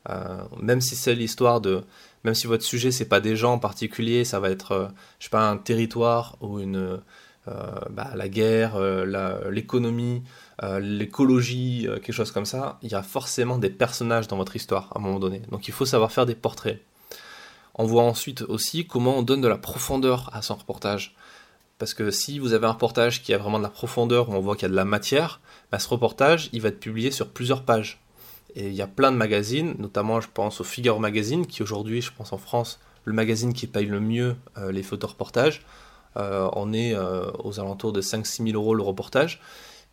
Euh, 0.10 0.44
même 0.62 0.82
si 0.82 0.98
c'est 0.98 1.16
l'histoire 1.16 1.62
de, 1.62 1.86
même 2.26 2.36
si 2.36 2.48
votre 2.48 2.66
sujet 2.66 2.92
c'est 2.92 3.08
pas 3.08 3.22
des 3.22 3.38
gens 3.38 3.54
en 3.54 3.60
particulier, 3.60 4.26
ça 4.26 4.42
va 4.42 4.50
être, 4.50 4.74
euh, 4.74 4.88
je 5.20 5.28
sais 5.28 5.30
pas, 5.30 5.50
un 5.50 5.56
territoire 5.56 6.38
ou 6.42 6.60
une, 6.60 7.00
bah, 7.48 8.12
la 8.16 8.30
guerre, 8.30 8.80
l'économie, 9.50 10.24
l'écologie, 10.80 11.88
quelque 11.96 12.12
chose 12.12 12.32
comme 12.32 12.46
ça. 12.46 12.80
Il 12.82 12.92
y 12.92 12.96
a 12.96 13.04
forcément 13.04 13.58
des 13.58 13.70
personnages 13.70 14.28
dans 14.28 14.38
votre 14.38 14.56
histoire 14.56 14.92
à 14.94 15.00
un 15.00 15.02
moment 15.02 15.20
donné. 15.20 15.42
Donc 15.52 15.68
il 15.68 15.74
faut 15.74 15.86
savoir 15.86 16.12
faire 16.12 16.26
des 16.26 16.36
portraits. 16.36 16.82
On 17.76 17.86
voit 17.86 18.04
ensuite 18.04 18.42
aussi 18.44 18.88
comment 18.88 19.18
on 19.18 19.22
donne 19.22 19.42
de 19.42 19.48
la 19.48 19.58
profondeur 19.58 20.30
à 20.34 20.42
son 20.42 20.56
reportage. 20.56 21.16
Parce 21.78 21.94
que 21.94 22.10
si 22.10 22.40
vous 22.40 22.54
avez 22.54 22.68
un 22.68 22.72
reportage 22.72 23.22
qui 23.22 23.34
a 23.34 23.38
vraiment 23.38 23.58
de 23.58 23.64
la 23.64 23.70
profondeur, 23.70 24.30
où 24.30 24.34
on 24.34 24.40
voit 24.40 24.56
qu'il 24.56 24.64
y 24.64 24.66
a 24.68 24.70
de 24.70 24.76
la 24.76 24.86
matière, 24.86 25.42
bah, 25.72 25.80
ce 25.80 25.90
reportage, 25.90 26.50
il 26.54 26.62
va 26.62 26.70
être 26.70 26.80
publié 26.80 27.12
sur 27.12 27.28
plusieurs 27.28 27.64
pages. 27.64 28.02
Et 28.56 28.68
il 28.68 28.74
y 28.74 28.82
a 28.82 28.88
plein 28.88 29.12
de 29.12 29.18
magazines, 29.18 29.76
notamment 29.78 30.22
je 30.22 30.30
pense 30.34 30.62
au 30.62 30.64
Figure 30.64 31.02
Magazine, 31.02 31.46
qui 31.46 31.62
aujourd'hui, 31.62 32.02
je 32.02 32.12
pense 32.16 32.32
en 32.32 32.38
France, 32.38 32.80
le 33.04 33.12
magazine 33.12 33.54
qui 33.54 33.68
paye 33.68 33.88
le 33.88 34.00
mieux 34.00 34.38
euh, 34.58 34.72
les 34.72 34.84
photoreportages. 34.84 35.60
Euh, 35.60 35.85
on 36.16 36.74
est 36.74 36.94
euh, 36.94 37.30
aux 37.44 37.60
alentours 37.60 37.94
de 37.94 38.02
5-6 38.02 38.52
000 38.52 38.62
euros 38.62 38.76
le 38.76 38.84
reportage. 38.84 39.42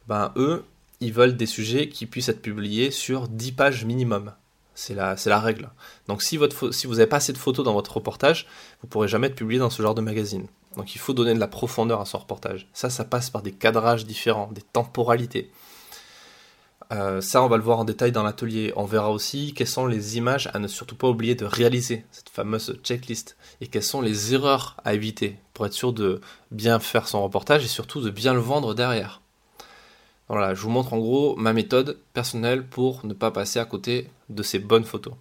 Ben, 0.09 0.33
eux, 0.37 0.65
ils 1.01 1.13
veulent 1.13 1.37
des 1.37 1.47
sujets 1.47 1.89
qui 1.89 2.07
puissent 2.07 2.29
être 2.29 2.43
publiés 2.43 2.91
sur 2.91 3.29
10 3.29 3.53
pages 3.53 3.85
minimum. 3.85 4.33
C'est 4.75 4.95
la, 4.95 5.17
la, 5.27 5.41
règle. 5.41 5.71
Donc 6.09 6.23
si, 6.23 6.39
votre, 6.39 6.73
si 6.73 6.87
vous 6.87 6.95
n'avez 6.95 7.07
pas 7.07 7.17
assez 7.17 7.33
de 7.33 7.39
photos 7.39 7.65
dans 7.65 7.75
votre 7.75 7.97
reportage, 7.97 8.47
vous 8.81 8.87
ne 8.87 8.91
pourrez 8.91 9.09
jamais 9.09 9.27
être 9.27 9.35
publié 9.35 9.59
dans 9.59 9.69
ce 9.69 9.83
genre 9.83 9.95
de 9.95 10.01
magazine. 10.01 10.47
Donc 10.77 10.95
il 10.95 10.99
faut 10.99 11.13
donner 11.13 11.35
de 11.35 11.39
la 11.41 11.49
profondeur 11.49 12.01
à 12.01 12.07
son 12.07 12.19
reportage. 12.19 12.69
Ça, 12.73 12.89
ça 12.89 13.05
passe 13.05 13.29
par 13.29 13.43
des 13.43 13.53
cadrages 13.53 14.07
différents, 14.07 14.51
des 14.51 14.63
temporalités. 14.63 15.51
Euh, 16.93 17.23
ça, 17.23 17.43
on 17.43 17.49
va 17.49 17.57
le 17.57 17.63
voir 17.63 17.79
en 17.79 17.85
détail 17.85 18.13
dans 18.13 18.23
l'atelier. 18.23 18.73
On 18.77 18.85
verra 18.85 19.11
aussi 19.11 19.55
quelles 19.55 19.67
sont 19.67 19.87
les 19.87 20.19
images 20.19 20.51
à 20.53 20.59
ne 20.59 20.69
surtout 20.69 20.95
pas 20.95 21.09
oublier 21.09 21.35
de 21.35 21.47
réaliser, 21.47 22.05
cette 22.11 22.29
fameuse 22.29 22.79
checklist, 22.83 23.37
et 23.61 23.67
quelles 23.67 23.83
sont 23.83 24.03
les 24.03 24.35
erreurs 24.35 24.77
à 24.85 24.93
éviter 24.93 25.39
pour 25.55 25.65
être 25.65 25.73
sûr 25.73 25.93
de 25.93 26.21
bien 26.51 26.79
faire 26.79 27.09
son 27.09 27.23
reportage 27.23 27.65
et 27.65 27.69
surtout 27.69 28.03
de 28.03 28.11
bien 28.11 28.35
le 28.35 28.41
vendre 28.41 28.75
derrière. 28.75 29.23
Voilà, 30.29 30.55
je 30.55 30.63
vous 30.63 30.71
montre 30.71 30.93
en 30.93 30.99
gros 30.99 31.35
ma 31.37 31.53
méthode 31.53 31.99
personnelle 32.13 32.67
pour 32.67 33.05
ne 33.07 33.15
pas 33.15 33.31
passer 33.31 33.59
à 33.59 33.65
côté 33.65 34.09
de 34.29 34.43
ces 34.43 34.59
bonnes 34.59 34.85
photos. 34.85 35.15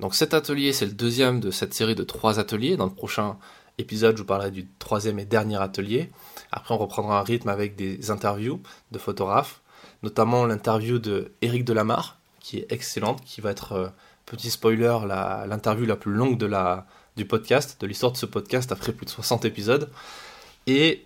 Donc 0.00 0.14
cet 0.14 0.34
atelier, 0.34 0.72
c'est 0.72 0.86
le 0.86 0.92
deuxième 0.92 1.40
de 1.40 1.50
cette 1.50 1.74
série 1.74 1.94
de 1.94 2.02
trois 2.02 2.38
ateliers. 2.38 2.76
Dans 2.76 2.86
le 2.86 2.92
prochain 2.92 3.36
épisode, 3.78 4.16
je 4.16 4.22
vous 4.22 4.26
parlerai 4.26 4.50
du 4.50 4.66
troisième 4.78 5.18
et 5.18 5.24
dernier 5.24 5.60
atelier. 5.60 6.10
Après, 6.50 6.74
on 6.74 6.78
reprendra 6.78 7.20
un 7.20 7.22
rythme 7.22 7.48
avec 7.48 7.76
des 7.76 8.10
interviews 8.10 8.60
de 8.90 8.98
photographes, 8.98 9.61
notamment 10.02 10.46
l'interview 10.46 10.98
de 10.98 11.32
Eric 11.42 11.64
Delamarre, 11.64 12.18
qui 12.40 12.58
est 12.58 12.66
excellente, 12.70 13.22
qui 13.24 13.40
va 13.40 13.50
être, 13.50 13.72
euh, 13.72 13.88
petit 14.26 14.50
spoiler, 14.50 14.98
l'interview 15.06 15.86
la, 15.86 15.96
plus 15.96 16.12
longue 16.12 16.38
de 16.38 16.50
du 17.16 17.24
podcast, 17.26 17.76
de 17.80 17.86
l'histoire 17.86 18.12
de 18.12 18.16
ce 18.16 18.26
podcast 18.26 18.72
après 18.72 18.92
plus 18.92 19.04
de 19.04 19.10
60 19.10 19.44
épisodes. 19.44 19.90
Et 20.66 21.04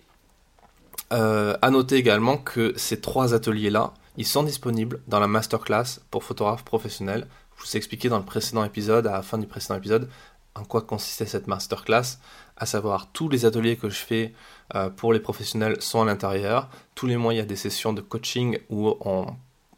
euh, 1.13 1.57
à 1.61 1.69
noter 1.69 1.95
également 1.95 2.37
que 2.37 2.73
ces 2.77 2.99
trois 3.01 3.33
ateliers-là, 3.33 3.93
ils 4.17 4.25
sont 4.25 4.43
disponibles 4.43 5.01
dans 5.07 5.19
la 5.19 5.27
masterclass 5.27 5.99
pour 6.11 6.23
photographes 6.23 6.63
professionnels. 6.63 7.27
Je 7.57 7.63
vous 7.63 7.75
ai 7.75 7.77
expliqué 7.77 8.09
dans 8.09 8.17
le 8.17 8.25
précédent 8.25 8.63
épisode, 8.63 9.07
à 9.07 9.13
la 9.13 9.21
fin 9.21 9.37
du 9.37 9.47
précédent 9.47 9.75
épisode, 9.75 10.09
en 10.57 10.63
quoi 10.63 10.81
consistait 10.81 11.25
cette 11.25 11.47
masterclass, 11.47 12.19
à 12.57 12.65
savoir 12.65 13.11
tous 13.11 13.29
les 13.29 13.45
ateliers 13.45 13.77
que 13.77 13.89
je 13.89 13.99
fais 13.99 14.33
euh, 14.75 14.89
pour 14.89 15.13
les 15.13 15.19
professionnels 15.19 15.81
sont 15.81 16.01
à 16.01 16.05
l'intérieur. 16.05 16.69
Tous 16.95 17.05
les 17.05 17.17
mois, 17.17 17.33
il 17.33 17.37
y 17.37 17.41
a 17.41 17.45
des 17.45 17.55
sessions 17.55 17.93
de 17.93 18.01
coaching 18.01 18.57
où, 18.69 18.93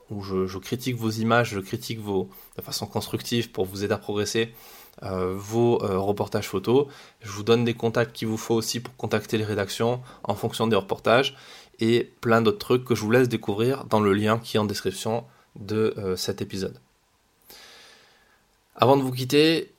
où 0.10 0.24
je, 0.24 0.58
critique 0.58 0.96
vos 0.96 1.10
images, 1.12 1.52
je 1.52 1.60
critique 1.60 2.00
vos 2.00 2.30
de 2.58 2.62
façon 2.62 2.86
constructive 2.88 3.52
pour 3.52 3.66
vous 3.66 3.84
aider 3.84 3.94
à 3.94 3.98
progresser 3.98 4.54
euh, 5.04 5.34
vos 5.36 5.84
euh, 5.84 5.98
reportages 5.98 6.48
photos. 6.48 6.88
Je 7.22 7.32
vous 7.32 7.44
donne 7.44 7.66
des 7.66 7.74
contacts 7.74 8.16
qu'il 8.16 8.28
vous 8.28 8.38
faut 8.38 8.56
aussi 8.56 8.80
pour 8.80 8.96
contacter 8.96 9.38
les 9.38 9.46
rédactions 9.46 10.02
en 10.24 10.36
fonction 10.36 10.68
des 10.68 10.76
reportages 10.76 11.36
et 11.80 12.12
plein 12.22 12.42
d'autres 12.42 12.58
trucs 12.58 12.86
que 12.86 12.96
je 12.96 13.02
vous 13.02 13.12
laisse 13.12 13.30
découvrir 13.30 13.86
dans 13.86 14.00
le 14.00 14.14
lien 14.14 14.40
qui 14.40 14.58
est 14.58 14.60
en 14.60 14.66
description 14.66 15.26
de 15.56 16.14
cet 16.18 16.42
épisode. 16.42 16.78
Avant 18.76 18.98
de 18.98 19.02
vous 19.02 19.12
quitter, 19.12 19.74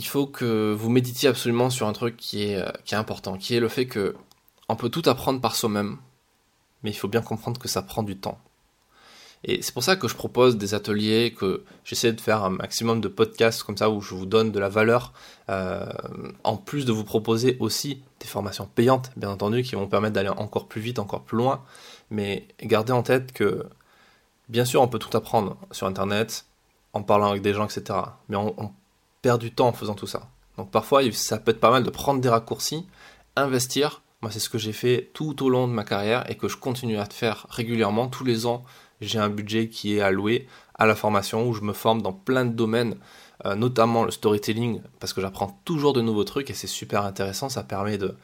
il 0.00 0.06
faut 0.06 0.26
que 0.26 0.72
vous 0.72 0.88
méditiez 0.88 1.28
absolument 1.28 1.68
sur 1.68 1.86
un 1.86 1.92
truc 1.92 2.16
qui 2.16 2.44
est, 2.44 2.56
euh, 2.56 2.70
qui 2.86 2.94
est 2.94 2.96
important, 2.96 3.36
qui 3.36 3.54
est 3.54 3.60
le 3.60 3.68
fait 3.68 3.84
que 3.84 4.16
on 4.70 4.74
peut 4.74 4.88
tout 4.88 5.02
apprendre 5.04 5.42
par 5.42 5.54
soi-même, 5.54 5.98
mais 6.82 6.88
il 6.88 6.94
faut 6.94 7.06
bien 7.06 7.20
comprendre 7.20 7.60
que 7.60 7.68
ça 7.68 7.82
prend 7.82 8.02
du 8.02 8.16
temps. 8.16 8.40
Et 9.44 9.60
c'est 9.60 9.74
pour 9.74 9.82
ça 9.82 9.96
que 9.96 10.08
je 10.08 10.14
propose 10.14 10.56
des 10.56 10.72
ateliers, 10.72 11.34
que 11.36 11.64
j'essaie 11.84 12.14
de 12.14 12.20
faire 12.20 12.42
un 12.44 12.48
maximum 12.48 13.02
de 13.02 13.08
podcasts 13.08 13.62
comme 13.62 13.76
ça 13.76 13.90
où 13.90 14.00
je 14.00 14.14
vous 14.14 14.24
donne 14.24 14.52
de 14.52 14.58
la 14.58 14.70
valeur, 14.70 15.12
euh, 15.50 15.84
en 16.44 16.56
plus 16.56 16.86
de 16.86 16.92
vous 16.92 17.04
proposer 17.04 17.58
aussi 17.60 18.02
des 18.20 18.26
formations 18.26 18.66
payantes, 18.74 19.10
bien 19.18 19.28
entendu, 19.28 19.62
qui 19.62 19.74
vont 19.74 19.86
permettre 19.86 20.14
d'aller 20.14 20.30
encore 20.30 20.66
plus 20.66 20.80
vite, 20.80 20.98
encore 20.98 21.24
plus 21.24 21.36
loin. 21.36 21.62
Mais 22.10 22.48
gardez 22.62 22.94
en 22.94 23.02
tête 23.02 23.32
que, 23.32 23.66
bien 24.48 24.64
sûr, 24.64 24.80
on 24.80 24.88
peut 24.88 24.98
tout 24.98 25.14
apprendre 25.14 25.58
sur 25.72 25.86
Internet, 25.86 26.46
en 26.94 27.02
parlant 27.02 27.28
avec 27.28 27.42
des 27.42 27.52
gens, 27.52 27.66
etc. 27.66 27.98
Mais 28.30 28.36
on, 28.36 28.54
on 28.58 28.70
perd 29.22 29.40
du 29.40 29.52
temps 29.52 29.68
en 29.68 29.72
faisant 29.72 29.94
tout 29.94 30.06
ça. 30.06 30.28
Donc 30.56 30.70
parfois, 30.70 31.02
ça 31.12 31.38
peut 31.38 31.52
être 31.52 31.60
pas 31.60 31.70
mal 31.70 31.84
de 31.84 31.90
prendre 31.90 32.20
des 32.20 32.28
raccourcis, 32.28 32.86
investir. 33.36 34.02
Moi, 34.22 34.30
c'est 34.30 34.40
ce 34.40 34.50
que 34.50 34.58
j'ai 34.58 34.72
fait 34.72 35.10
tout 35.14 35.42
au 35.42 35.48
long 35.48 35.66
de 35.68 35.72
ma 35.72 35.84
carrière 35.84 36.28
et 36.30 36.34
que 36.34 36.48
je 36.48 36.56
continue 36.56 36.98
à 36.98 37.06
faire 37.06 37.46
régulièrement. 37.50 38.08
Tous 38.08 38.24
les 38.24 38.46
ans, 38.46 38.64
j'ai 39.00 39.18
un 39.18 39.30
budget 39.30 39.68
qui 39.68 39.96
est 39.96 40.00
alloué 40.00 40.46
à 40.74 40.86
la 40.86 40.94
formation 40.94 41.48
où 41.48 41.54
je 41.54 41.62
me 41.62 41.72
forme 41.72 42.02
dans 42.02 42.12
plein 42.12 42.44
de 42.44 42.52
domaines, 42.52 42.96
euh, 43.46 43.54
notamment 43.54 44.04
le 44.04 44.10
storytelling, 44.10 44.82
parce 44.98 45.12
que 45.12 45.20
j'apprends 45.20 45.60
toujours 45.64 45.92
de 45.92 46.02
nouveaux 46.02 46.24
trucs 46.24 46.50
et 46.50 46.54
c'est 46.54 46.66
super 46.66 47.04
intéressant. 47.04 47.48
Ça 47.48 47.62
permet 47.62 47.98
de 47.98 48.14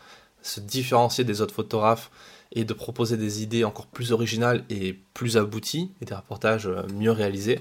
se 0.42 0.60
différencier 0.60 1.24
des 1.24 1.40
autres 1.40 1.54
photographes 1.54 2.10
et 2.52 2.64
de 2.64 2.72
proposer 2.74 3.16
des 3.16 3.42
idées 3.42 3.64
encore 3.64 3.86
plus 3.86 4.12
originales 4.12 4.64
et 4.70 4.92
plus 5.14 5.36
abouties 5.36 5.90
et 6.00 6.04
des 6.04 6.14
reportages 6.14 6.66
euh, 6.66 6.82
mieux 6.94 7.10
réalisés 7.10 7.60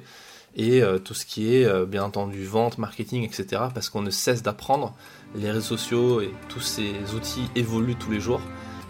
et 0.56 0.82
euh, 0.82 1.00
tout 1.00 1.14
ce 1.14 1.26
qui 1.26 1.56
est 1.56 1.66
euh, 1.66 1.86
bien 1.86 2.04
entendu 2.04 2.46
vente, 2.46 2.78
marketing, 2.78 3.24
etc. 3.24 3.64
Parce 3.74 3.90
qu'on 3.90 4.02
ne 4.02 4.10
cesse 4.10 4.42
d'apprendre. 4.42 4.94
Les 5.36 5.52
réseaux 5.52 5.78
sociaux 5.78 6.22
et 6.22 6.32
tous 6.48 6.62
ces 6.62 6.94
outils 7.14 7.50
évoluent 7.56 7.96
tous 7.96 8.12
les 8.12 8.20
jours. 8.20 8.42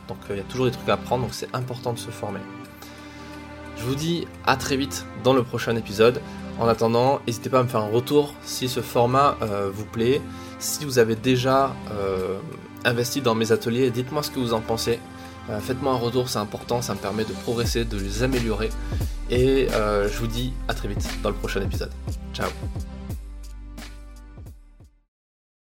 Donc 0.07 0.17
euh, 0.29 0.35
il 0.35 0.37
y 0.37 0.41
a 0.41 0.43
toujours 0.43 0.65
des 0.65 0.71
trucs 0.71 0.87
à 0.89 0.93
apprendre, 0.93 1.23
donc 1.23 1.33
c'est 1.33 1.53
important 1.53 1.93
de 1.93 1.97
se 1.97 2.11
former. 2.11 2.39
Je 3.77 3.83
vous 3.83 3.95
dis 3.95 4.27
à 4.45 4.55
très 4.55 4.77
vite 4.77 5.05
dans 5.23 5.33
le 5.33 5.43
prochain 5.43 5.75
épisode. 5.75 6.21
En 6.59 6.67
attendant, 6.67 7.19
n'hésitez 7.25 7.49
pas 7.49 7.59
à 7.59 7.63
me 7.63 7.67
faire 7.67 7.81
un 7.81 7.89
retour 7.89 8.33
si 8.43 8.69
ce 8.69 8.79
format 8.79 9.37
vous 9.73 9.83
plaît. 9.83 10.21
Si 10.57 10.85
vous 10.85 10.99
avez 10.99 11.17
déjà 11.17 11.75
investi 12.85 13.19
dans 13.19 13.35
mes 13.35 13.51
ateliers, 13.51 13.91
dites-moi 13.91 14.23
ce 14.23 14.31
que 14.31 14.39
vous 14.39 14.53
en 14.53 14.61
pensez. 14.61 14.99
Faites-moi 15.59 15.91
un 15.91 15.97
retour, 15.97 16.29
c'est 16.29 16.39
important, 16.39 16.81
ça 16.81 16.93
me 16.93 16.99
permet 16.99 17.25
de 17.25 17.33
progresser, 17.33 17.83
de 17.83 17.97
les 17.97 18.23
améliorer. 18.23 18.69
Et 19.29 19.67
euh, 19.71 20.07
je 20.09 20.17
vous 20.19 20.27
dis 20.27 20.53
à 20.67 20.73
très 20.73 20.87
vite 20.87 21.07
dans 21.23 21.29
le 21.29 21.35
prochain 21.35 21.61
épisode. 21.61 21.91
Ciao 22.33 22.49